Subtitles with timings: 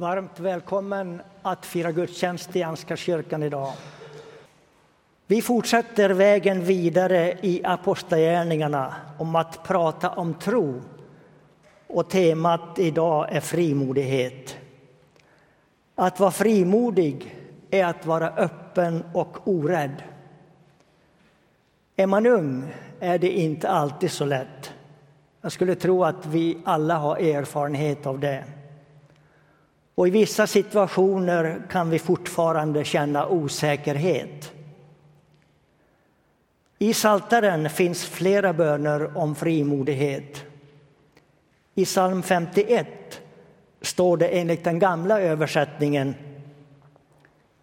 [0.00, 3.72] Varmt välkommen att fira gudstjänst i Anska kyrkan idag.
[5.26, 10.80] Vi fortsätter vägen vidare i Apostlagärningarna om att prata om tro.
[11.86, 14.56] Och temat idag är frimodighet.
[15.94, 17.36] Att vara frimodig
[17.70, 20.02] är att vara öppen och orädd.
[21.96, 24.72] Är man ung är det inte alltid så lätt.
[25.40, 28.44] Jag skulle tro att vi alla har erfarenhet av det.
[30.00, 34.52] Och i vissa situationer kan vi fortfarande känna osäkerhet.
[36.78, 40.44] I Saltaren finns flera böner om frimodighet.
[41.74, 42.86] I psalm 51
[43.80, 46.14] står det enligt den gamla översättningen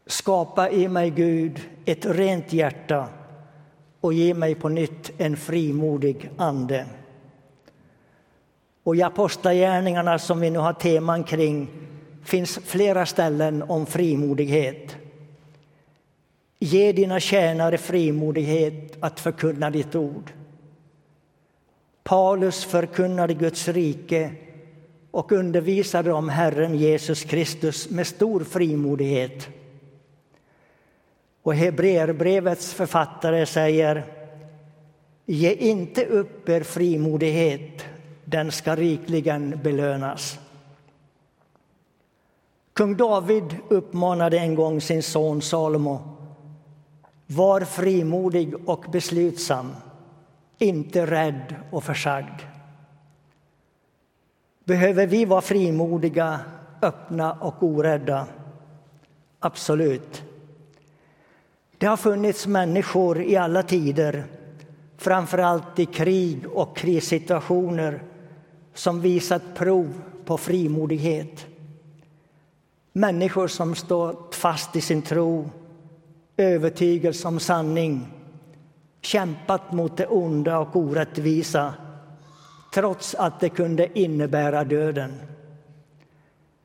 [0.05, 3.07] Skapa i mig, Gud, ett rent hjärta
[4.01, 6.85] och ge mig på nytt en frimodig ande.
[8.83, 11.69] Och i Apostlagärningarna, som vi nu har teman kring,
[12.27, 14.95] finns flera ställen om frimodighet.
[16.59, 20.31] Ge dina tjänare frimodighet att förkunna ditt ord.
[22.03, 24.31] Paulus förkunnade Guds rike
[25.11, 29.47] och undervisade om Herren Jesus Kristus med stor frimodighet.
[31.41, 34.03] Och Hebreerbrevets författare säger
[35.25, 37.85] Ge inte upp er frimodighet,
[38.25, 40.39] den ska rikligen belönas.
[42.77, 45.99] Kung David uppmanade en gång sin son Salomo
[47.27, 49.75] Var frimodig och beslutsam,
[50.57, 52.41] inte rädd och försagd.
[54.63, 56.39] Behöver vi vara frimodiga,
[56.81, 58.27] öppna och orädda?
[59.39, 60.23] Absolut.
[61.77, 64.25] Det har funnits människor i alla tider,
[64.97, 68.03] framför allt i krig och krissituationer
[68.73, 71.47] som visat prov på frimodighet.
[72.97, 75.49] Människor som stått fast i sin tro,
[76.37, 78.07] övertygelse om sanning
[79.01, 81.73] kämpat mot det onda och orättvisa
[82.73, 85.13] trots att det kunde innebära döden.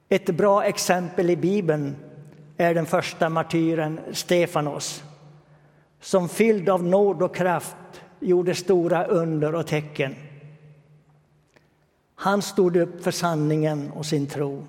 [0.08, 1.96] Ett bra exempel i Bibeln
[2.56, 5.02] är den första martyren Stefanos
[6.00, 7.76] som fylld av nåd och kraft
[8.20, 10.14] gjorde stora under och tecken.
[12.14, 14.64] Han stod upp för sanningen och sin tro.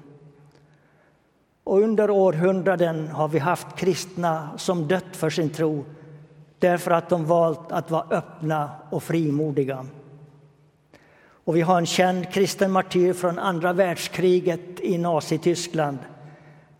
[1.63, 5.85] Och under århundraden har vi haft kristna som dött för sin tro
[6.59, 9.85] därför att de valt att vara öppna och frimodiga.
[11.46, 15.97] Och vi har en känd kristen martyr från andra världskriget i Nazityskland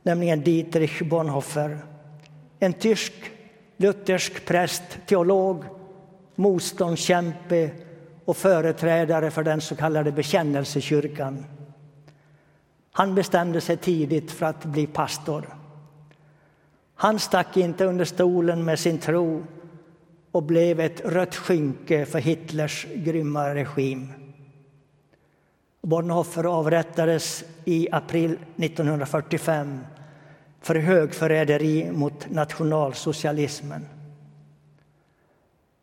[0.04, 1.78] nämligen Dietrich Bonhoeffer.
[2.60, 3.14] En tysk
[3.78, 5.64] luthersk präst, teolog,
[6.36, 7.72] motståndskämpe
[8.26, 11.46] och företrädare för den så kallade bekännelsekyrkan.
[12.96, 15.58] Han bestämde sig tidigt för att bli pastor.
[16.96, 19.44] Han stack inte under stolen med sin tro
[20.32, 24.14] och blev ett rött skynke för Hitlers grymma regim.
[25.82, 29.80] Bonhoeffer avrättades i april 1945
[30.62, 33.86] för högförräderi mot nationalsocialismen.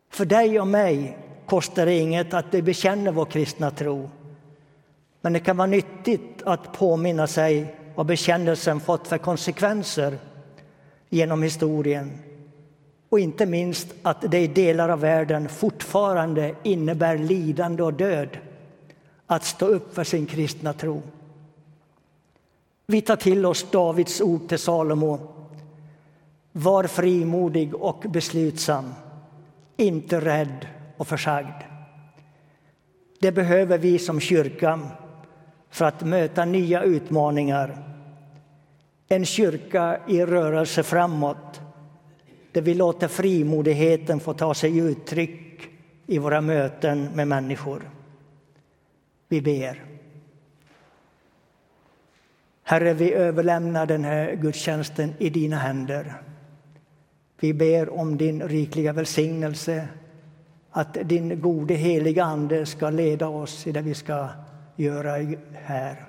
[0.09, 4.09] För dig och mig kostar det inget att vi bekänner vår kristna tro.
[5.21, 10.17] Men det kan vara nyttigt att påminna sig vad bekännelsen fått för konsekvenser
[11.09, 12.19] genom historien
[13.11, 18.37] och inte minst att det i delar av världen fortfarande innebär lidande och död
[19.27, 21.01] att stå upp för sin kristna tro.
[22.87, 25.19] Vi tar till oss Davids ord till Salomo.
[26.51, 28.93] Var frimodig och beslutsam,
[29.77, 30.67] inte rädd
[30.97, 31.63] och försagd.
[33.19, 34.79] Det behöver vi som kyrka
[35.71, 37.77] för att möta nya utmaningar.
[39.07, 41.61] En kyrka i rörelse framåt
[42.51, 45.69] där vi låter frimodigheten få ta sig uttryck
[46.07, 47.81] i våra möten med människor.
[49.27, 49.83] Vi ber.
[52.63, 56.13] Herre, vi överlämnar den här gudstjänsten i dina händer.
[57.39, 59.87] Vi ber om din rikliga välsignelse,
[60.71, 64.29] att din gode heliga Ande ska leda oss i det vi ska
[64.81, 66.05] göra här.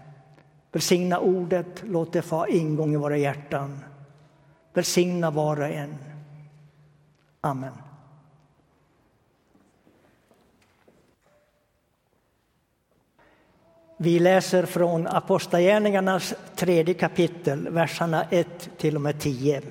[0.73, 3.85] Välsigna ordet, låt det få ingång i våra hjärtan.
[4.73, 5.95] Välsigna var och en.
[7.41, 7.73] Amen.
[13.97, 19.63] Vi läser från Apostlagärningarnas tredje kapitel, verserna 1 till och med 10.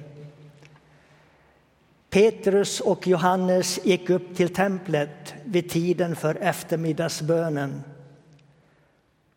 [2.09, 7.83] Petrus och Johannes gick upp till templet vid tiden för eftermiddagsbönen.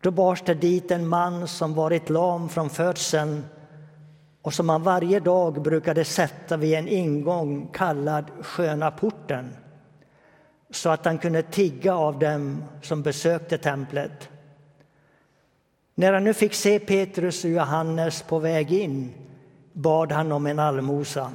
[0.05, 3.45] Då bars det dit en man som varit lam från födseln
[4.41, 9.55] och som han varje dag brukade sätta vid en ingång kallad Sköna porten
[10.69, 14.29] så att han kunde tigga av dem som besökte templet.
[15.95, 19.13] När han nu fick se Petrus och Johannes på väg in
[19.73, 21.31] bad han om en allmosa.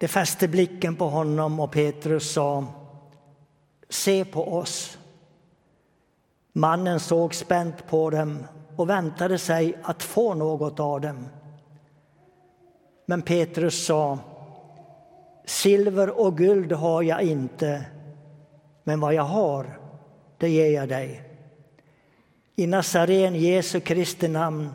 [0.00, 2.64] De fäste blicken på honom och Petrus sa
[3.88, 4.98] Se på oss.
[6.52, 8.46] Mannen såg spänt på dem
[8.76, 11.28] och väntade sig att få något av dem.
[13.06, 14.18] Men Petrus sa
[15.44, 17.84] Silver och guld har jag inte,
[18.84, 19.78] men vad jag har,
[20.38, 21.22] det ger jag dig.
[22.56, 24.70] I Nazaren Jesu Kristi namn,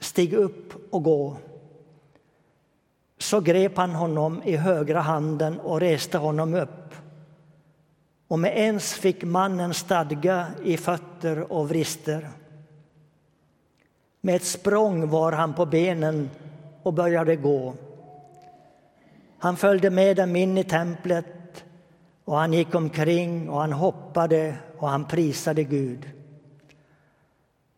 [0.00, 1.36] stig upp och gå.
[3.18, 6.81] Så grep han honom i högra handen och reste honom upp.
[8.32, 12.28] Och med ens fick mannen stadga i fötter och vrister.
[14.20, 16.30] Med ett språng var han på benen
[16.82, 17.74] och började gå.
[19.38, 21.64] Han följde med dem in i templet
[22.24, 26.10] och han gick omkring och han hoppade och han prisade Gud.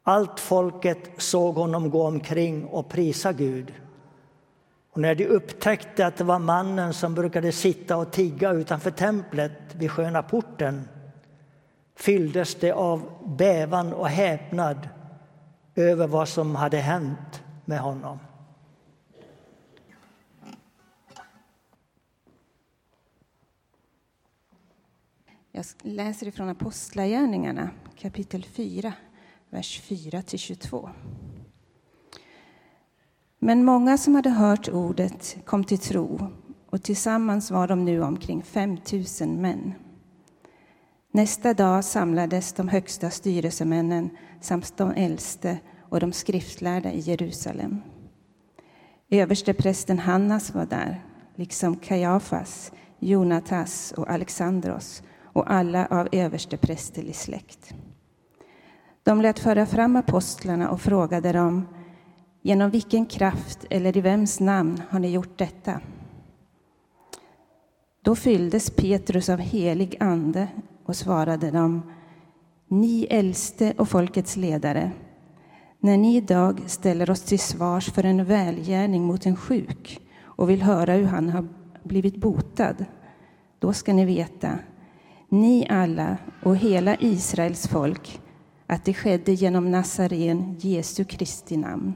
[0.03, 3.73] Allt folket såg honom gå omkring och prisa Gud.
[4.95, 9.75] Och när de upptäckte att det var mannen som brukade sitta och tigga utanför templet
[9.75, 10.89] vid Sköna porten
[11.97, 14.89] fylldes de av bävan och häpnad
[15.75, 18.19] över vad som hade hänt med honom.
[25.53, 28.93] Jag läser ifrån Apostlagärningarna kapitel 4,
[29.51, 30.91] vers 4-22.
[33.45, 36.29] Men många som hade hört ordet kom till tro
[36.71, 38.79] och tillsammans var de nu omkring 5
[39.21, 39.75] 000 män.
[41.13, 44.11] Nästa dag samlades de högsta styrelsemännen
[44.41, 45.59] samt de äldste
[45.89, 47.83] och de skriftlärda i Jerusalem.
[49.11, 51.05] Översteprästen Hannas var där,
[51.35, 57.75] liksom Kajafas, Jonatas och Alexandros och alla av översteprästerlig släkt.
[59.03, 61.67] De lät föra fram apostlarna och frågade dem
[62.47, 65.81] genom vilken kraft eller i vems namn har ni gjort detta?
[68.03, 70.49] Då fylldes Petrus av helig ande
[70.85, 71.83] och svarade dem
[72.69, 74.91] Ni äldste och folkets ledare,
[75.81, 80.63] när ni idag ställer oss till svars för en välgärning mot en sjuk och vill
[80.63, 81.49] höra hur han har
[81.83, 82.85] blivit botad,
[83.59, 84.59] då ska ni veta
[85.29, 88.21] ni alla och hela Israels folk,
[88.67, 91.95] att det skedde genom Nazaren, Jesu Kristi namn.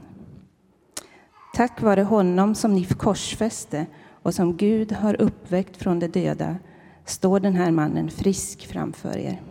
[1.59, 3.85] Tack vare honom som ni korsfäste
[4.23, 6.57] och som Gud har uppväckt från de döda
[7.05, 9.41] står den här mannen frisk framför er.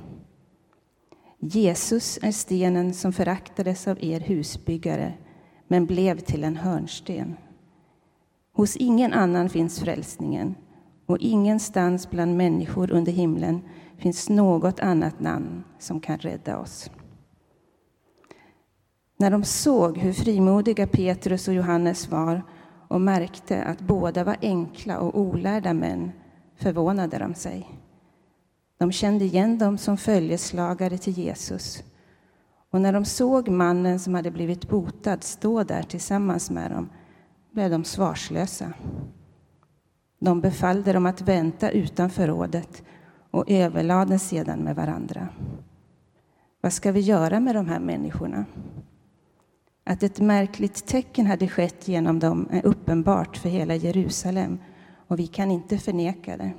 [1.39, 5.13] Jesus är stenen som föraktades av er husbyggare
[5.67, 7.37] men blev till en hörnsten.
[8.53, 10.55] Hos ingen annan finns frälsningen
[11.07, 13.63] och ingenstans bland människor under himlen
[13.97, 16.91] finns något annat namn som kan rädda oss.
[19.21, 22.43] När de såg hur frimodiga Petrus och Johannes var
[22.89, 26.13] och märkte att båda var enkla och olärda män
[26.57, 27.69] förvånade de sig.
[28.79, 31.83] De kände igen dem som följeslagare till Jesus.
[32.71, 36.89] Och när de såg mannen som hade blivit botad stå där tillsammans med dem
[37.53, 38.73] blev de svarslösa.
[40.21, 42.83] De befallde dem att vänta utanför rådet
[43.31, 45.29] och överlade sedan med varandra.
[46.61, 48.45] Vad ska vi göra med de här människorna?
[49.89, 54.59] Att ett märkligt tecken hade skett genom dem är uppenbart för hela Jerusalem
[55.07, 56.53] och vi kan inte förneka det.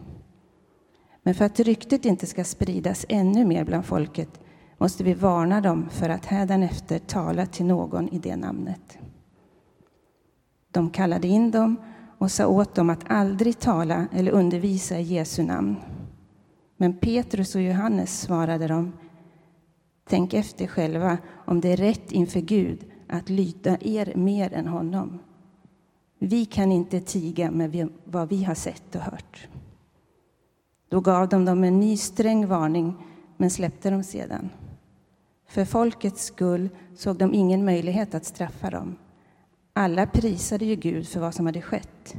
[1.24, 4.40] Men för att ryktet inte ska spridas ännu mer bland folket
[4.78, 8.98] måste vi varna dem för att hädanefter tala till någon i det namnet.
[10.72, 11.76] De kallade in dem
[12.18, 15.76] och sa åt dem att aldrig tala eller undervisa i Jesu namn.
[16.78, 18.94] Men Petrus och Johannes svarade dem
[20.08, 25.20] Tänk efter själva om det är rätt inför Gud att lyda er mer än honom.
[26.20, 29.48] Vi kan inte tiga med vad vi har sett och hört.
[30.90, 32.96] Då gav de dem en ny sträng varning,
[33.38, 34.50] men släppte dem sedan.
[35.48, 38.96] För folkets skull såg de ingen möjlighet att straffa dem.
[39.74, 42.16] Alla prisade ju Gud för vad som hade skett.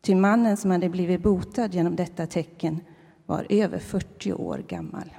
[0.00, 2.80] Ty mannen som hade blivit botad genom detta tecken
[3.26, 5.10] var över 40 år gammal.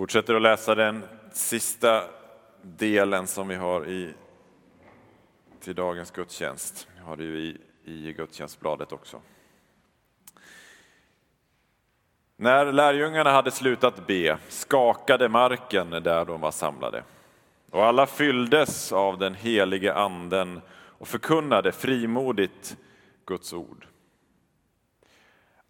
[0.00, 2.04] Fortsätter att läsa den sista
[2.62, 4.14] delen som vi har i,
[5.60, 6.88] till dagens gudstjänst.
[6.94, 9.20] Vi har det ju i i gudstjänstbladet också.
[12.36, 17.04] När lärjungarna hade slutat be skakade marken där de var samlade
[17.70, 22.76] och alla fylldes av den helige anden och förkunnade frimodigt
[23.26, 23.86] Guds ord.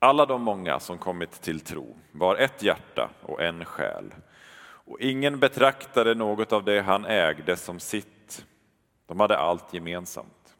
[0.02, 4.14] Alla de många som kommit till tro var ett hjärta och en själ
[4.62, 8.47] och ingen betraktade något av det han ägde som sitt.
[9.07, 10.57] De hade allt gemensamt.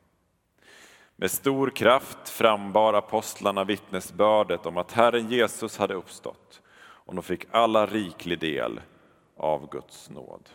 [1.17, 7.47] Med stor kraft frambar apostlarna vittnesbördet om att Herren Jesus hade uppstått och de fick
[7.51, 8.81] alla riklig del
[9.37, 10.49] av Guds nåd.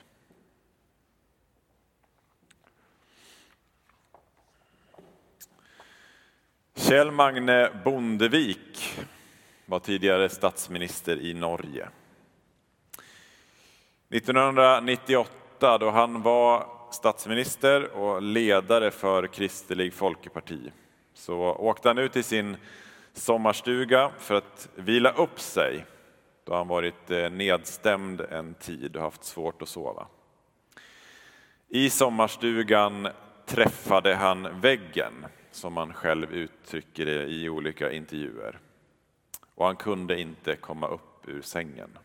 [6.77, 8.99] Kjell Magne Bondevik
[9.65, 11.89] var tidigare statsminister i Norge.
[14.09, 20.71] 1998 då han var statsminister och ledare för Kristelig Folkeparti
[21.13, 22.57] så åkte han ut till sin
[23.13, 25.85] sommarstuga för att vila upp sig
[26.43, 30.07] då han varit eh, nedstämd en tid och haft svårt att sova.
[31.69, 33.07] I sommarstugan
[33.45, 38.59] träffade han väggen, som han själv uttrycker det i olika intervjuer.
[39.55, 41.97] Och han kunde inte komma upp ur sängen.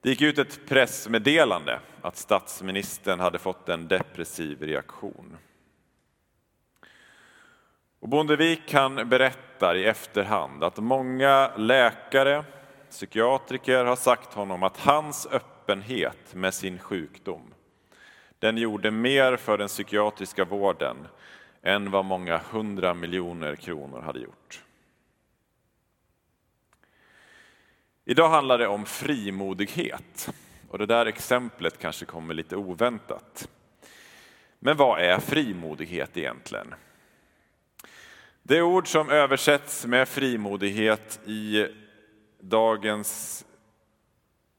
[0.00, 5.36] Det gick ut ett pressmeddelande att statsministern hade fått en depressiv reaktion.
[8.00, 12.44] Och Bondevik kan berättar i efterhand att många läkare,
[12.90, 17.54] psykiatriker har sagt honom att hans öppenhet med sin sjukdom,
[18.38, 20.96] den gjorde mer för den psykiatriska vården
[21.64, 24.62] än vad många hundra miljoner kronor hade gjort.
[28.04, 30.30] Idag handlar det om frimodighet
[30.68, 33.48] och det där exemplet kanske kommer lite oväntat.
[34.58, 36.74] Men vad är frimodighet egentligen?
[38.42, 41.66] Det ord som översätts med frimodighet i
[42.40, 43.44] dagens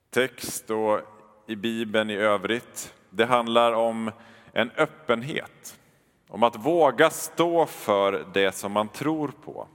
[0.09, 1.01] text och
[1.47, 4.11] i Bibeln i övrigt, det handlar om
[4.53, 5.79] en öppenhet.
[6.27, 9.67] Om att våga stå för det som man tror på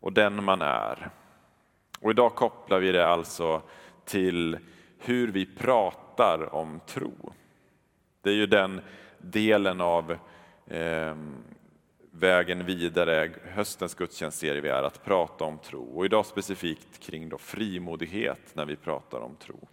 [0.00, 1.10] och den man är.
[2.00, 3.62] Och idag kopplar vi det alltså
[4.04, 4.58] till
[4.98, 7.32] hur vi pratar om tro.
[8.22, 8.80] Det är ju den
[9.18, 10.16] delen av
[10.66, 11.16] eh,
[12.10, 15.96] vägen vidare, höstens gudstjänstserie vi är, att prata om tro.
[15.96, 19.68] Och idag specifikt kring då frimodighet när vi pratar om tro.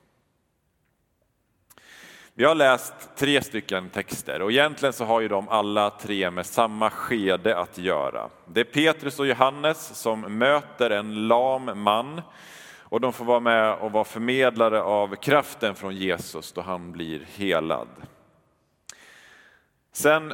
[2.39, 6.46] Vi har läst tre stycken texter och egentligen så har ju de alla tre med
[6.46, 8.29] samma skede att göra.
[8.46, 12.22] Det är Petrus och Johannes som möter en lam man
[12.79, 17.22] och de får vara med och vara förmedlare av kraften från Jesus då han blir
[17.36, 17.88] helad.
[19.91, 20.34] Sen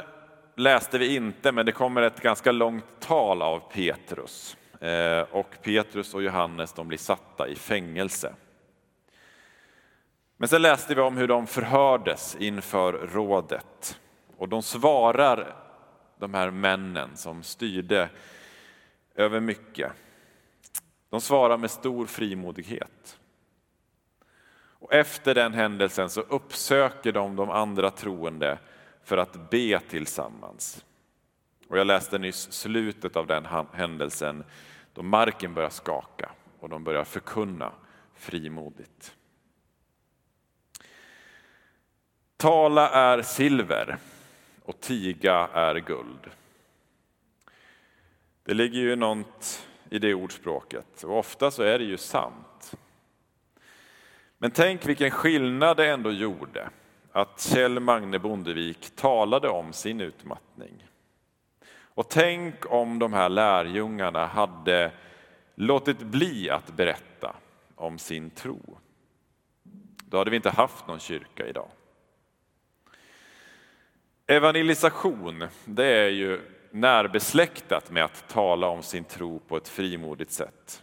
[0.56, 4.56] läste vi inte, men det kommer ett ganska långt tal av Petrus.
[4.80, 8.32] Eh, och Petrus och Johannes de blir satta i fängelse.
[10.36, 14.00] Men sen läste vi om hur de förhördes inför rådet.
[14.36, 15.56] Och de svarar,
[16.18, 18.08] de här männen som styrde
[19.14, 19.92] över mycket.
[21.10, 23.18] De svarar med stor frimodighet.
[24.78, 28.58] Och efter den händelsen så uppsöker de de andra troende
[29.04, 30.84] för att be tillsammans.
[31.68, 34.44] Och jag läste nyss slutet av den händelsen
[34.94, 37.72] då marken börjar skaka och de börjar förkunna
[38.14, 39.15] frimodigt.
[42.36, 43.98] Tala är silver
[44.64, 46.30] och tiga är guld.
[48.42, 52.74] Det ligger ju något i det ordspråket och ofta så är det ju sant.
[54.38, 56.70] Men tänk vilken skillnad det ändå gjorde
[57.12, 60.86] att Kjell Magne Bondevik talade om sin utmattning.
[61.78, 64.92] Och tänk om de här lärjungarna hade
[65.54, 67.36] låtit bli att berätta
[67.74, 68.78] om sin tro.
[70.08, 71.68] Då hade vi inte haft någon kyrka idag.
[74.28, 76.40] Evangelisation, det är ju
[76.70, 80.82] närbesläktat med att tala om sin tro på ett frimodigt sätt.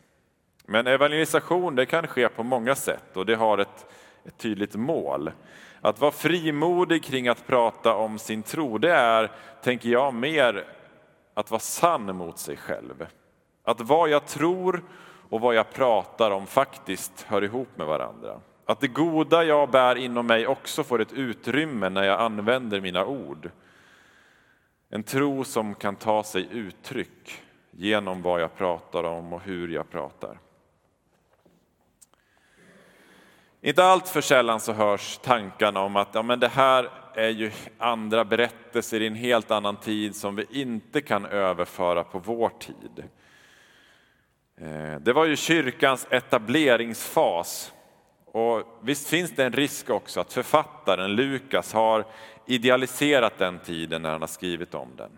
[0.65, 3.85] Men evangelisation det kan ske på många sätt och det har ett,
[4.25, 5.31] ett tydligt mål.
[5.81, 9.31] Att vara frimodig kring att prata om sin tro, det är,
[9.63, 10.65] tänker jag, mer
[11.33, 13.07] att vara sann mot sig själv.
[13.63, 14.83] Att vad jag tror
[15.29, 18.39] och vad jag pratar om faktiskt hör ihop med varandra.
[18.65, 23.05] Att det goda jag bär inom mig också får ett utrymme när jag använder mina
[23.05, 23.49] ord.
[24.89, 27.41] En tro som kan ta sig uttryck
[27.71, 30.39] genom vad jag pratar om och hur jag pratar.
[33.61, 37.51] Inte allt för sällan så hörs tankarna om att ja, men det här är ju
[37.77, 43.03] andra berättelser i en helt annan tid som vi inte kan överföra på vår tid.
[44.57, 47.72] Eh, det var ju kyrkans etableringsfas.
[48.33, 52.05] Och visst finns det en risk också att författaren Lukas har
[52.45, 55.11] idealiserat den tiden när han har skrivit om den.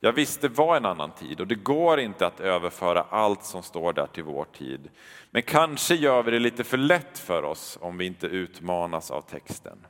[0.00, 3.62] Ja visst, det var en annan tid och det går inte att överföra allt som
[3.62, 4.90] står där till vår tid.
[5.30, 9.20] Men kanske gör vi det lite för lätt för oss om vi inte utmanas av
[9.20, 9.86] texten.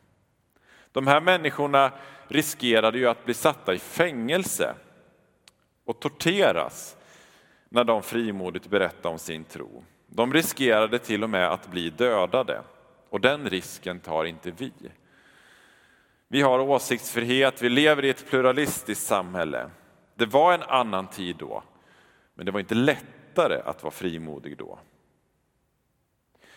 [0.93, 1.93] De här människorna
[2.29, 4.75] riskerade ju att bli satta i fängelse
[5.85, 6.97] och torteras
[7.69, 9.85] när de frimodigt berättade om sin tro.
[10.17, 12.63] De riskerade till och med att bli dödade
[13.11, 14.73] och den risken tar inte vi.
[16.29, 19.71] Vi har åsiktsfrihet, vi lever i ett pluralistiskt samhälle.
[20.15, 21.63] Det var en annan tid då,
[22.35, 24.79] men det var inte lättare att vara frimodig då.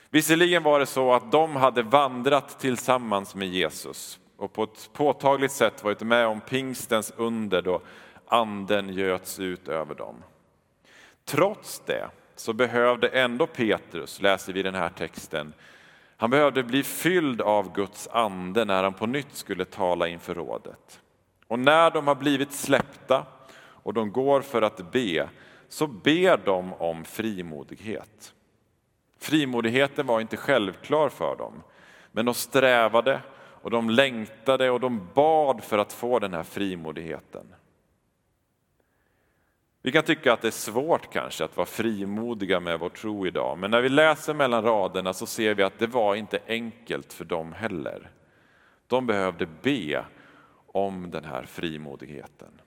[0.09, 5.51] Visserligen var det så att de hade vandrat tillsammans med Jesus och på ett påtagligt
[5.51, 7.81] sätt varit med om pingstens under då
[8.27, 10.23] anden göts ut över dem.
[11.25, 15.53] Trots det så behövde ändå Petrus, läser vi i den här texten,
[16.17, 21.01] han behövde bli fylld av Guds ande när han på nytt skulle tala inför rådet.
[21.47, 23.25] Och när de har blivit släppta
[23.59, 25.29] och de går för att be,
[25.69, 28.33] så ber de om frimodighet.
[29.19, 31.63] Frimodigheten var inte självklar för dem,
[32.11, 33.21] men de strävade
[33.61, 37.53] och de längtade och de bad för att få den här frimodigheten.
[39.87, 43.57] Vi kan tycka att det är svårt kanske att vara frimodiga med vår tro idag,
[43.57, 47.25] men när vi läser mellan raderna så ser vi att det var inte enkelt för
[47.25, 48.11] dem heller.
[48.87, 50.05] De behövde be
[50.65, 52.61] om den här frimodigheten.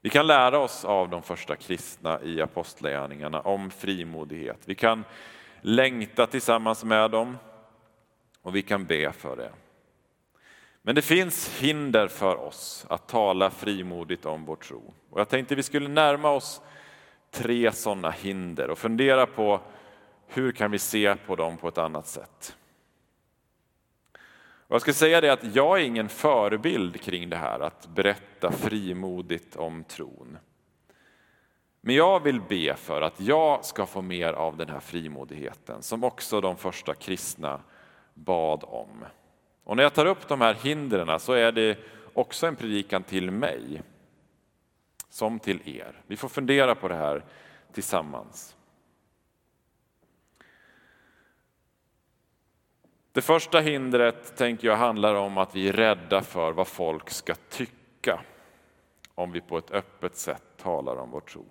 [0.00, 4.58] Vi kan lära oss av de första kristna i apostlagärningarna om frimodighet.
[4.64, 5.04] Vi kan
[5.60, 7.38] längta tillsammans med dem
[8.42, 9.52] och vi kan be för det.
[10.82, 14.94] Men det finns hinder för oss att tala frimodigt om vår tro.
[15.10, 16.60] Och jag tänkte vi skulle närma oss
[17.30, 19.60] tre sådana hinder och fundera på
[20.26, 22.56] hur kan vi se på dem på ett annat sätt.
[24.72, 28.52] Och jag ska säga det att jag är ingen förebild kring det här att berätta
[28.52, 30.38] frimodigt om tron.
[31.80, 36.04] Men jag vill be för att jag ska få mer av den här frimodigheten som
[36.04, 37.60] också de första kristna
[38.14, 39.04] bad om.
[39.64, 41.78] Och när jag tar upp de här hindren så är det
[42.14, 43.82] också en predikan till mig
[45.08, 46.00] som till er.
[46.06, 47.24] Vi får fundera på det här
[47.72, 48.56] tillsammans.
[53.12, 57.34] Det första hindret tänker jag handlar om att vi är rädda för vad folk ska
[57.34, 58.20] tycka
[59.14, 61.44] om vi på ett öppet sätt talar om vår tro.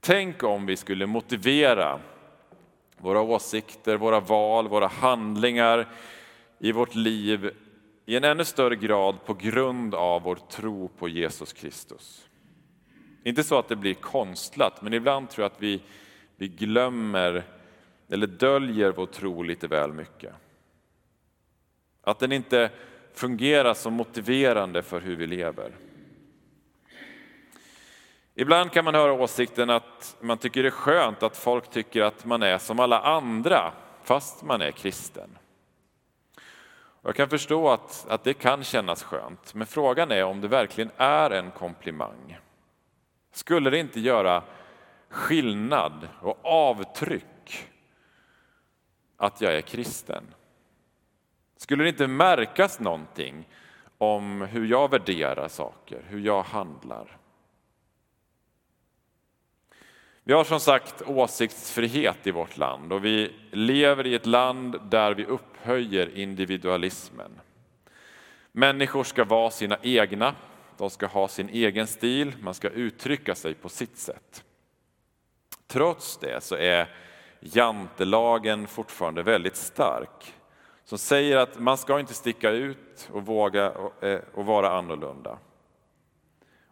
[0.00, 2.00] Tänk om vi skulle motivera
[2.98, 5.88] våra åsikter, våra val, våra handlingar
[6.62, 7.50] i vårt liv
[8.06, 12.28] i en ännu större grad på grund av vår tro på Jesus Kristus.
[13.24, 15.82] Inte så att det blir konstlat, men ibland tror jag att vi,
[16.36, 17.44] vi glömmer
[18.08, 20.34] eller döljer vår tro lite väl mycket.
[22.02, 22.70] Att den inte
[23.14, 25.72] fungerar som motiverande för hur vi lever.
[28.34, 32.24] Ibland kan man höra åsikten att man tycker det är skönt att folk tycker att
[32.24, 33.72] man är som alla andra
[34.04, 35.38] fast man är kristen.
[37.02, 40.90] Jag kan förstå att, att det kan kännas skönt, men frågan är om det verkligen
[40.96, 42.38] är en komplimang.
[43.32, 44.42] Skulle det inte göra
[45.08, 47.68] skillnad och avtryck
[49.16, 50.24] att jag är kristen?
[51.56, 53.48] Skulle det inte märkas någonting
[53.98, 57.18] om hur jag värderar saker, hur jag handlar?
[60.24, 65.14] Vi har som sagt åsiktsfrihet i vårt land och vi lever i ett land där
[65.14, 67.40] vi upphöjer individualismen.
[68.52, 70.34] Människor ska vara sina egna,
[70.78, 74.44] de ska ha sin egen stil, man ska uttrycka sig på sitt sätt.
[75.66, 76.88] Trots det så är
[77.40, 80.34] jantelagen fortfarande väldigt stark
[80.84, 85.38] som säger att man ska inte sticka ut och våga och eh, vara annorlunda.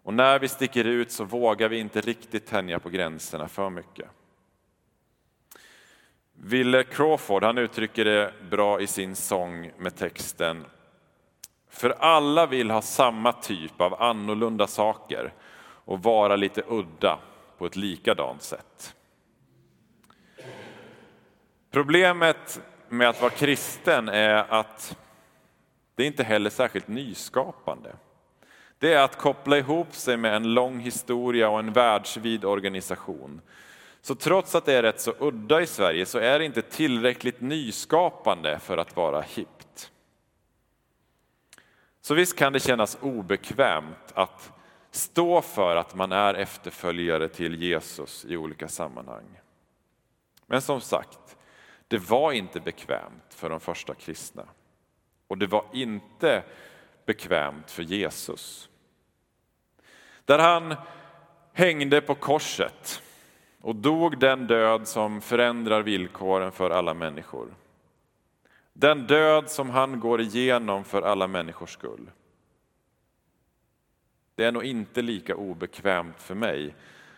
[0.03, 4.09] Och när vi sticker ut så vågar vi inte riktigt tänja på gränserna för mycket.
[6.33, 10.65] Wille Crawford han uttrycker det bra i sin sång med texten
[11.69, 15.33] För alla vill ha samma typ av annorlunda saker
[15.85, 17.19] och vara lite udda
[17.59, 18.95] på ett likadant sätt.
[21.71, 24.97] Problemet med att vara kristen är att
[25.95, 27.93] det inte heller är särskilt nyskapande
[28.81, 33.41] det är att koppla ihop sig med en lång historia och en världsvid organisation
[34.01, 37.41] Så trots att det är rätt så udda i Sverige så är det inte tillräckligt
[37.41, 39.93] nyskapande för att vara hippt.
[42.01, 44.53] Så visst kan det kännas obekvämt att
[44.91, 49.41] stå för att man är efterföljare till Jesus i olika sammanhang.
[50.47, 51.37] Men som sagt,
[51.89, 54.49] det var inte bekvämt för de första kristna.
[55.29, 56.43] Och det var inte
[57.07, 58.70] bekvämt för Jesus.
[60.31, 60.75] Där han
[61.53, 63.03] hängde på korset
[63.61, 67.55] och dog den död som förändrar villkoren för alla människor.
[68.73, 72.11] Den död som han går igenom för alla människors skull.
[74.35, 76.75] Det är nog inte lika obekvämt för mig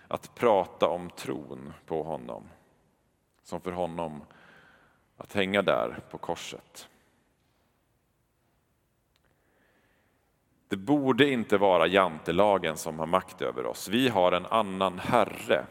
[0.08, 2.42] att prata om tron på honom
[3.42, 4.22] som för honom
[5.16, 6.88] att hänga där på korset.
[10.72, 13.88] Det borde inte vara jantelagen som har makt över oss.
[13.88, 15.66] Vi har en annan Herre.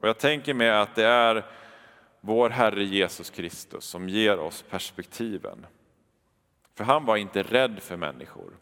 [0.00, 1.46] Och jag tänker mig att det är
[2.20, 5.66] vår Herre Jesus Kristus som ger oss perspektiven.
[6.74, 8.52] För han var inte rädd för människor.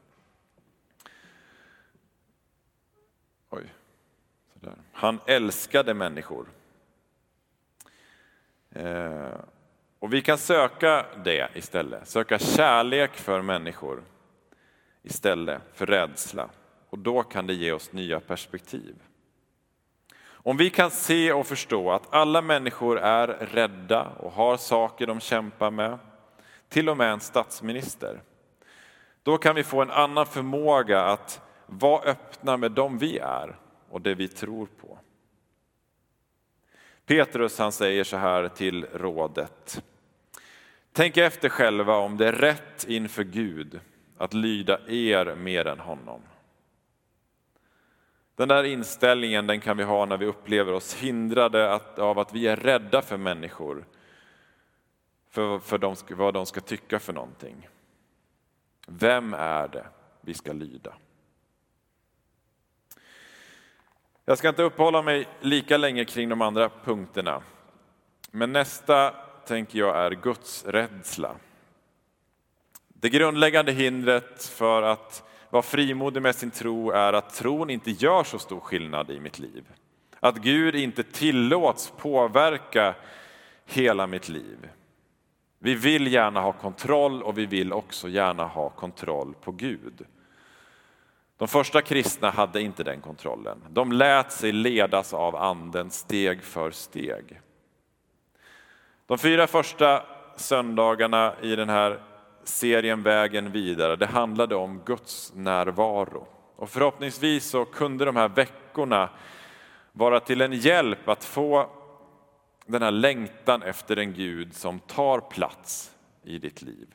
[3.50, 3.74] Oj.
[4.52, 4.76] Sådär.
[4.92, 6.46] Han älskade människor.
[8.70, 9.40] Eh,
[9.98, 14.02] och vi kan söka det istället, söka kärlek för människor
[15.08, 16.48] istället för rädsla.
[16.90, 18.94] Och då kan det ge oss nya perspektiv.
[20.26, 25.20] Om vi kan se och förstå att alla människor är rädda och har saker de
[25.20, 25.98] kämpar med,
[26.68, 28.22] till och med en statsminister,
[29.22, 33.56] då kan vi få en annan förmåga att vara öppna med dem vi är
[33.90, 34.98] och det vi tror på.
[37.06, 39.82] Petrus han säger så här till rådet.
[40.92, 43.80] Tänk efter själva om det är rätt inför Gud
[44.18, 46.22] att lyda er mer än honom.
[48.36, 52.34] Den där inställningen den kan vi ha när vi upplever oss hindrade att, av att
[52.34, 53.84] vi är rädda för människor,
[55.30, 57.68] för, för de, vad de ska tycka för någonting.
[58.86, 59.86] Vem är det
[60.20, 60.94] vi ska lyda?
[64.24, 67.42] Jag ska inte uppehålla mig lika länge kring de andra punkterna.
[68.30, 69.10] Men nästa
[69.46, 71.34] tänker jag är Guds rädsla.
[73.00, 78.24] Det grundläggande hindret för att vara frimodig med sin tro är att tron inte gör
[78.24, 79.64] så stor skillnad i mitt liv.
[80.20, 82.94] Att Gud inte tillåts påverka
[83.66, 84.68] hela mitt liv.
[85.58, 90.06] Vi vill gärna ha kontroll och vi vill också gärna ha kontroll på Gud.
[91.36, 93.64] De första kristna hade inte den kontrollen.
[93.70, 97.40] De lät sig ledas av anden steg för steg.
[99.06, 100.02] De fyra första
[100.36, 102.00] söndagarna i den här
[102.48, 106.26] serien Vägen vidare, det handlade om Guds närvaro.
[106.56, 109.10] Och förhoppningsvis så kunde de här veckorna
[109.92, 111.70] vara till en hjälp att få
[112.66, 116.88] den här längtan efter en Gud som tar plats i ditt liv.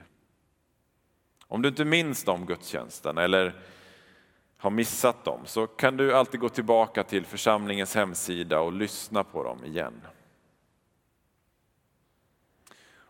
[1.47, 3.53] Om du inte minns de gudstjänsterna eller
[4.57, 9.43] har missat dem så kan du alltid gå tillbaka till församlingens hemsida och lyssna på
[9.43, 10.01] dem igen.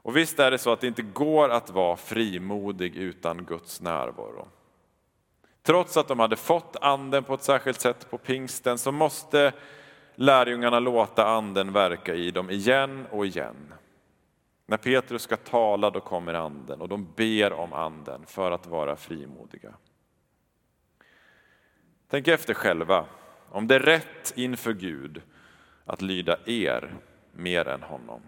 [0.03, 4.47] Och visst är det så att det inte går att vara frimodig utan Guds närvaro.
[5.61, 9.53] Trots att de hade fått anden på ett särskilt sätt på pingsten så måste
[10.15, 13.73] lärjungarna låta anden verka i dem igen och igen.
[14.65, 18.95] När Petrus ska tala då kommer anden och de ber om anden för att vara
[18.95, 19.73] frimodiga.
[22.09, 23.05] Tänk efter själva,
[23.49, 25.21] om det är rätt inför Gud
[25.85, 26.95] att lyda er
[27.31, 28.21] mer än honom.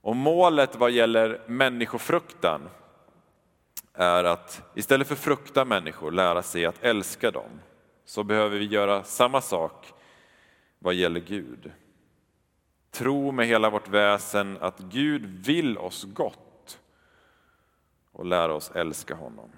[0.00, 2.68] Och målet vad gäller människofruktan
[3.94, 7.60] är att istället för frukta människor lära sig att älska dem,
[8.04, 9.92] så behöver vi göra samma sak
[10.78, 11.72] vad gäller Gud.
[12.90, 16.80] Tro med hela vårt väsen att Gud vill oss gott
[18.12, 19.50] och lära oss älska honom.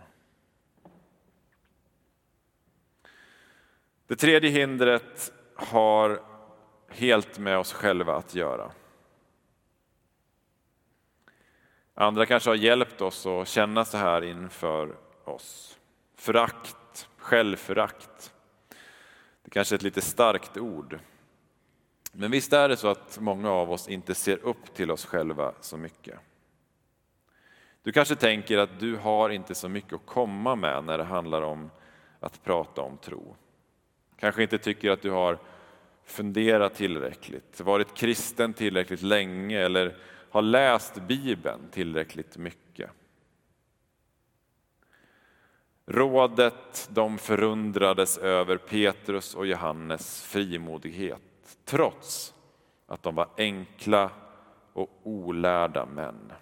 [4.07, 6.22] Det tredje hindret har
[6.88, 8.70] helt med oss själva att göra.
[11.94, 15.78] Andra kanske har hjälpt oss att känna så här inför oss.
[16.16, 18.33] Förakt, självförakt.
[19.44, 20.98] Det kanske är ett lite starkt ord.
[22.12, 25.52] Men visst är det så att många av oss inte ser upp till oss själva
[25.61, 26.18] så mycket.
[27.83, 31.42] Du kanske tänker att du har inte så mycket att komma med när det handlar
[31.42, 31.70] om
[32.20, 33.37] att prata om tro.
[34.18, 35.38] Kanske inte tycker att du har
[36.05, 39.96] funderat tillräckligt, varit kristen tillräckligt länge eller
[40.32, 42.90] har läst Bibeln tillräckligt mycket.
[45.86, 52.34] Rådet de förundrades över Petrus och Johannes frimodighet trots
[52.86, 54.10] att de var enkla
[54.72, 56.32] och olärda män.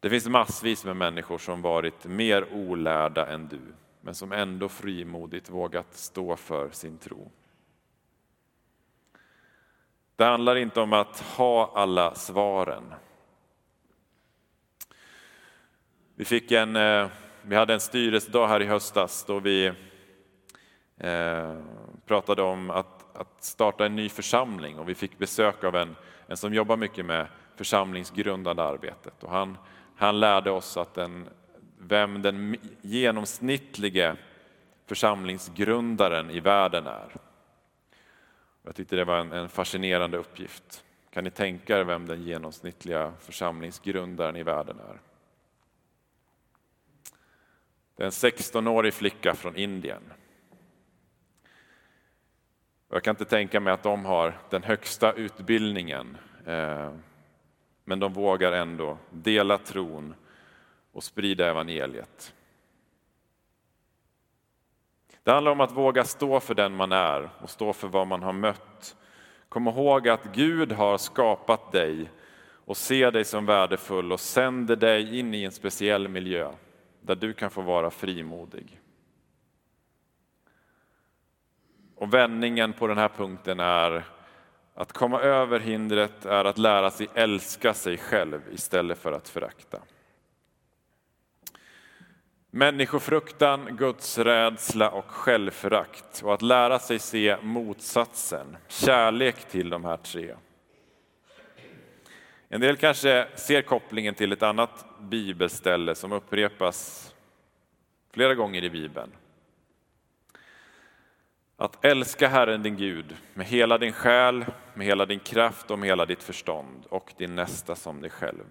[0.00, 3.60] Det finns massvis med människor som varit mer olärda än du,
[4.00, 7.30] men som ändå frimodigt vågat stå för sin tro.
[10.18, 12.94] Det handlar inte om att ha alla svaren.
[16.14, 17.06] Vi, fick en, eh,
[17.42, 19.72] vi hade en styrelsedag här i höstas då vi
[20.96, 21.56] eh,
[22.06, 26.36] pratade om att, att starta en ny församling och vi fick besök av en, en
[26.36, 27.26] som jobbar mycket med
[27.56, 29.24] församlingsgrundande arbetet.
[29.24, 29.58] Och han,
[29.96, 31.28] han lärde oss att den,
[31.78, 34.16] vem den genomsnittlige
[34.86, 37.27] församlingsgrundaren i världen är.
[38.68, 40.84] Jag tyckte det var en, en fascinerande uppgift.
[41.10, 45.00] Kan ni tänka er vem den genomsnittliga församlingsgrundaren i världen är?
[47.96, 50.12] Det är en 16-årig flicka från Indien.
[52.88, 56.92] Jag kan inte tänka mig att de har den högsta utbildningen, eh,
[57.84, 60.14] men de vågar ändå dela tron
[60.92, 62.34] och sprida evangeliet.
[65.28, 68.22] Det handlar om att våga stå för den man är och stå för vad man
[68.22, 68.96] har mött.
[69.48, 72.10] Kom ihåg att Gud har skapat dig
[72.64, 76.52] och ser dig som värdefull och sänder dig in i en speciell miljö
[77.00, 78.80] där du kan få vara frimodig.
[81.96, 84.04] Och vändningen på den här punkten är
[84.74, 89.78] att komma över hindret är att lära sig älska sig själv istället för att förakta.
[92.50, 99.96] Människofruktan, Guds rädsla och självförakt och att lära sig se motsatsen, kärlek till de här
[99.96, 100.34] tre.
[102.48, 107.14] En del kanske ser kopplingen till ett annat bibelställe som upprepas
[108.12, 109.10] flera gånger i Bibeln.
[111.56, 115.88] Att älska Herren din Gud med hela din själ, med hela din kraft och med
[115.88, 118.46] hela ditt förstånd och din nästa som dig själv.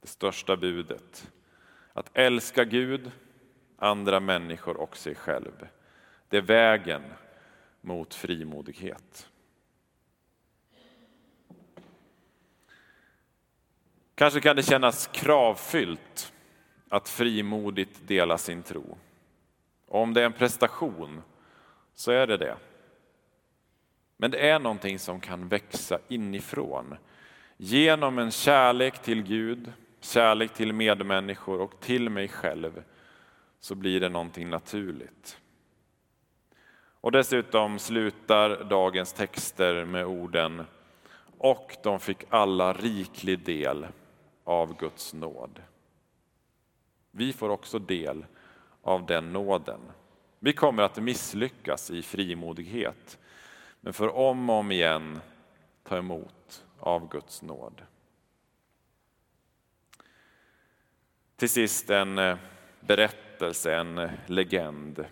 [0.00, 1.30] Det största budet.
[1.96, 3.10] Att älska Gud,
[3.76, 5.68] andra människor och sig själv.
[6.28, 7.02] Det är vägen
[7.80, 9.30] mot frimodighet.
[14.14, 16.32] Kanske kan det kännas kravfyllt
[16.88, 18.98] att frimodigt dela sin tro.
[19.86, 21.22] Och om det är en prestation
[21.94, 22.56] så är det det.
[24.16, 26.96] Men det är någonting som kan växa inifrån
[27.56, 29.72] genom en kärlek till Gud,
[30.04, 32.82] kärlek till medmänniskor och till mig själv
[33.60, 35.38] så blir det någonting naturligt.
[37.00, 40.64] Och dessutom slutar dagens texter med orden
[41.38, 43.86] och de fick alla riklig del
[44.44, 45.62] av Guds nåd.
[47.10, 48.26] Vi får också del
[48.82, 49.80] av den nåden.
[50.38, 53.18] Vi kommer att misslyckas i frimodighet,
[53.80, 55.20] men för om och om igen
[55.82, 57.82] ta emot av Guds nåd.
[61.36, 62.36] Till sist en eh,
[62.80, 65.04] berättelse, en eh, legend.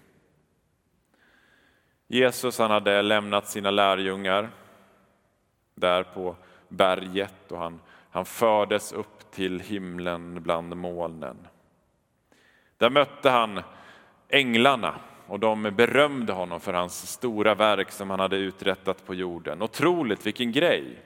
[2.07, 4.51] Jesus han hade lämnat sina lärjungar
[5.75, 6.37] där på
[6.69, 7.81] berget och han,
[8.11, 11.37] han fördes upp till himlen bland molnen.
[12.77, 13.63] Där mötte han
[14.29, 19.63] änglarna och de berömde honom för hans stora verk som han hade uträttat på jorden.
[19.63, 21.03] Otroligt, vilken grej!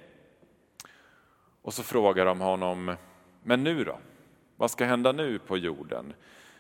[1.63, 2.97] Och så frågar de honom,
[3.43, 3.99] men nu då?
[4.57, 6.13] Vad ska hända nu på jorden?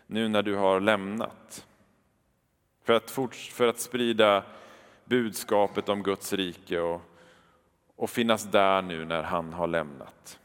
[0.06, 1.66] Nu när du har lämnat?
[2.84, 3.10] För att,
[3.52, 4.44] för att sprida
[5.04, 7.02] budskapet om Guds rike och,
[7.96, 10.38] och finnas där nu när han har lämnat.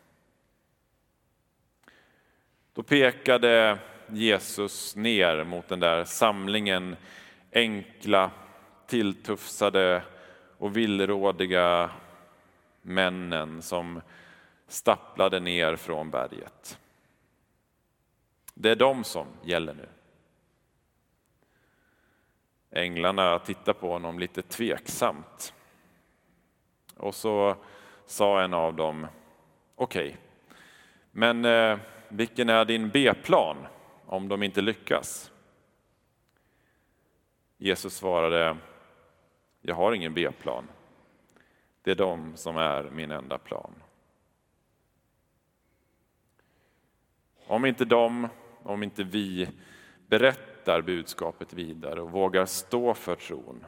[2.73, 6.95] Då pekade Jesus ner mot den där samlingen
[7.51, 8.31] enkla,
[8.87, 10.03] tilltufsade
[10.57, 11.89] och villrådiga
[12.81, 14.01] männen som
[14.67, 16.77] stapplade ner från berget.
[18.53, 19.89] Det är de som gäller nu.
[22.71, 25.53] Änglarna tittar på honom lite tveksamt.
[26.97, 27.55] Och så
[28.05, 29.07] sa en av dem,
[29.75, 30.17] okej, okay,
[31.11, 33.57] men eh, vilken är din B-plan
[34.05, 35.31] om de inte lyckas?
[37.57, 38.57] Jesus svarade,
[39.61, 40.67] jag har ingen B-plan.
[41.81, 43.83] Det är de som är min enda plan.
[47.47, 48.27] Om inte de,
[48.63, 49.49] om inte vi
[50.07, 53.65] berättar budskapet vidare och vågar stå för tron,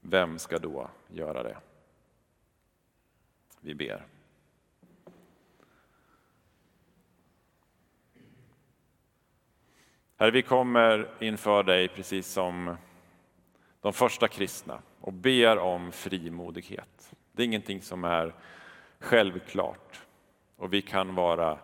[0.00, 1.56] vem ska då göra det?
[3.60, 4.06] Vi ber.
[10.16, 12.76] Herre, vi kommer inför dig precis som
[13.80, 17.12] de första kristna och ber om frimodighet.
[17.32, 18.34] Det är ingenting som är
[18.98, 20.00] självklart
[20.56, 21.58] och vi kan vara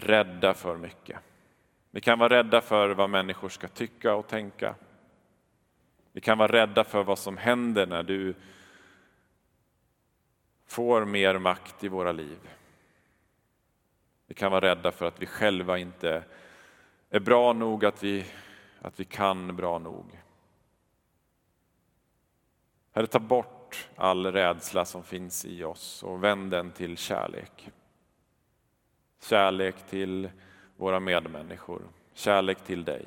[0.00, 1.18] rädda för mycket.
[1.90, 4.74] Vi kan vara rädda för vad människor ska tycka och tänka.
[6.12, 8.34] Vi kan vara rädda för vad som händer när du
[10.66, 12.38] får mer makt i våra liv.
[14.26, 16.24] Vi kan vara rädda för att vi själva inte
[17.10, 18.24] är bra nog, att vi,
[18.82, 20.20] att vi kan bra nog.
[22.92, 27.70] Herre, ta bort all rädsla som finns i oss och vänd den till kärlek.
[29.20, 30.30] Kärlek till
[30.76, 33.06] våra medmänniskor, kärlek till dig,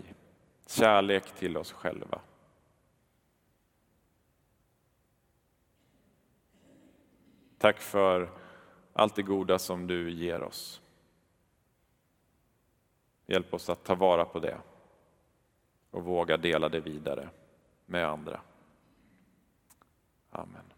[0.67, 2.21] kärlek till oss själva.
[7.57, 8.29] Tack för
[8.93, 10.81] allt det goda som du ger oss.
[13.25, 14.57] Hjälp oss att ta vara på det
[15.91, 17.29] och våga dela det vidare
[17.85, 18.41] med andra.
[20.29, 20.70] Amen.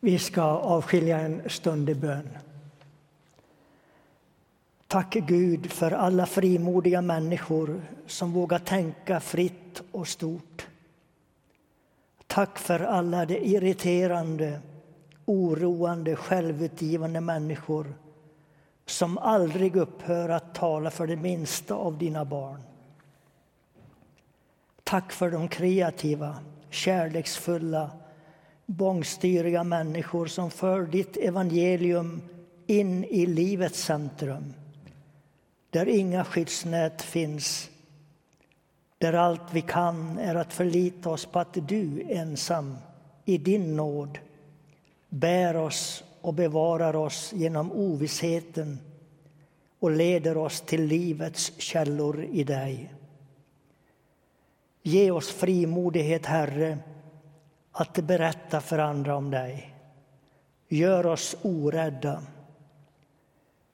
[0.00, 2.28] Vi ska avskilja en stund i bön.
[4.86, 10.66] Tack Gud för alla frimodiga människor som vågar tänka fritt och stort.
[12.26, 14.60] Tack för alla de irriterande,
[15.24, 17.94] oroande, självutgivande människor
[18.86, 22.62] som aldrig upphör att tala för det minsta av dina barn.
[24.84, 26.36] Tack för de kreativa,
[26.70, 27.90] kärleksfulla,
[28.66, 32.22] bångstyriga människor som för ditt evangelium
[32.66, 34.54] in i livets centrum
[35.70, 37.70] där inga skyddsnät finns
[38.98, 42.76] där allt vi kan är att förlita oss på att du ensam
[43.24, 44.18] i din nåd
[45.08, 48.78] bär oss och bevarar oss genom ovissheten
[49.78, 52.94] och leder oss till livets källor i dig.
[54.82, 56.78] Ge oss frimodighet, Herre,
[57.78, 59.74] att berätta för andra om dig.
[60.68, 62.22] Gör oss orädda.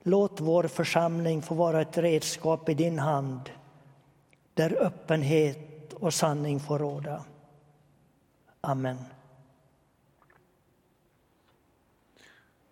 [0.03, 3.51] Låt vår församling få vara ett redskap i din hand
[4.55, 7.25] där öppenhet och sanning får råda.
[8.61, 8.99] Amen.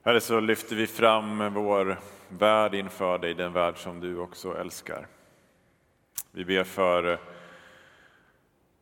[0.02, 5.06] Herre, så lyfter vi fram vår värld inför dig, den värld som du också älskar.
[6.32, 7.20] Vi ber för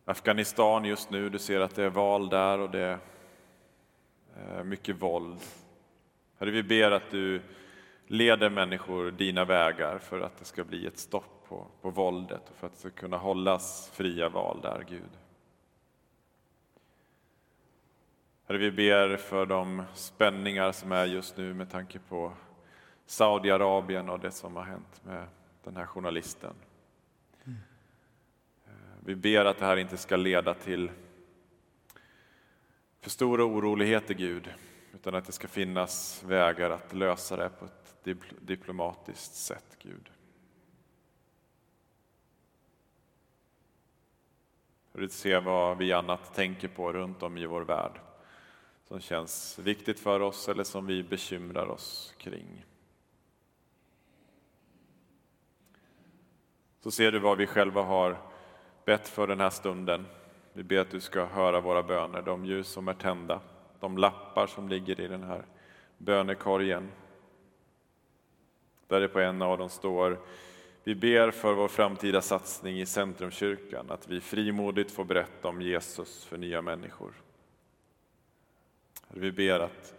[0.09, 1.29] Afghanistan just nu.
[1.29, 2.99] Du ser att det är val där och det är
[4.59, 5.41] eh, mycket våld.
[6.39, 7.43] Herre, vi ber att du
[8.07, 12.57] leder människor dina vägar för att det ska bli ett stopp på, på våldet och
[12.57, 15.11] för att det ska kunna hållas fria val där, Gud.
[18.47, 22.33] Herre, vi ber för de spänningar som är just nu med tanke på
[23.07, 25.27] Saudiarabien och det som har hänt med
[25.65, 26.55] den här journalisten.
[29.09, 30.91] Vi ber att det här inte ska leda till
[33.01, 34.55] för stora oroligheter, Gud,
[34.95, 40.11] utan att det ska finnas vägar att lösa det på ett diplomatiskt sätt, Gud.
[44.93, 48.01] För att se vad vi annat tänker på runt om i vår värld
[48.85, 52.65] som känns viktigt för oss eller som vi bekymrar oss kring.
[56.81, 58.19] Så ser du vad vi själva har
[58.89, 60.07] bett för den här stunden.
[60.53, 63.41] Vi ber att du ska höra våra böner, de ljus som är tända,
[63.81, 65.45] de lappar som ligger i den här
[65.99, 66.89] bönekorgen.
[68.87, 70.19] Där det på en av dem står
[70.85, 76.25] vi ber för vår framtida satsning i Centrumkyrkan, att vi frimodigt får berätta om Jesus
[76.25, 77.13] för nya människor.
[79.09, 79.95] Vi ber att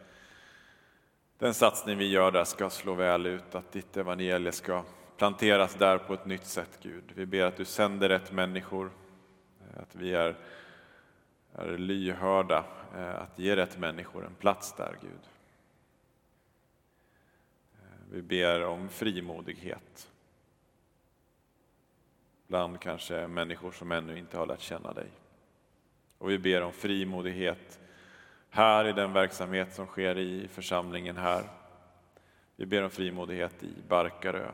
[1.38, 4.84] den satsning vi gör där ska slå väl ut, att ditt evangelium ska
[5.19, 7.03] planteras där på ett nytt sätt, Gud.
[7.15, 8.91] Vi ber att du sänder rätt människor,
[9.62, 10.36] eh, att vi är,
[11.53, 15.29] är lyhörda, eh, att ge rätt människor en plats där, Gud.
[17.73, 20.12] Eh, vi ber om frimodighet
[22.47, 25.08] bland kanske människor som ännu inte har lärt känna dig.
[26.17, 27.79] Och vi ber om frimodighet
[28.50, 31.44] här i den verksamhet som sker i församlingen här.
[32.56, 34.52] Vi ber om frimodighet i Barkarö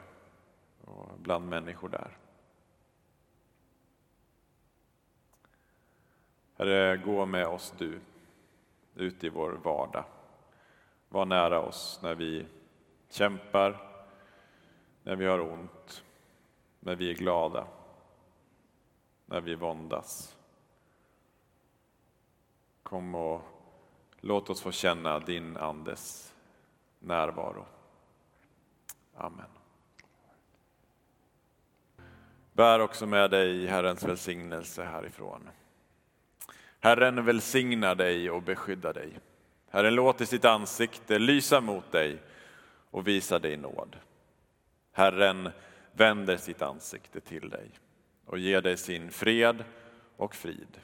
[0.85, 2.17] och bland människor där.
[6.57, 7.99] Herre, gå med oss du
[8.95, 10.05] ut i vår vardag.
[11.09, 12.45] Var nära oss när vi
[13.09, 13.91] kämpar,
[15.03, 16.03] när vi har ont,
[16.79, 17.67] när vi är glada,
[19.25, 20.37] när vi våndas.
[22.83, 23.41] Kom och
[24.19, 26.33] låt oss få känna din Andes
[26.99, 27.65] närvaro.
[29.15, 29.64] Amen.
[32.55, 35.49] Bär också med dig Herrens välsignelse härifrån.
[36.79, 39.19] Herren välsignar dig och beskyddar dig.
[39.69, 42.17] Herren låter sitt ansikte lysa mot dig
[42.91, 43.95] och visa dig nåd.
[44.91, 45.49] Herren
[45.91, 47.71] vänder sitt ansikte till dig
[48.25, 49.63] och ger dig sin fred
[50.17, 50.79] och frid.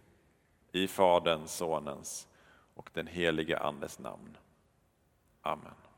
[0.72, 2.28] I Faderns, Sonens
[2.74, 4.38] och den helige Andes namn.
[5.42, 5.91] Amen.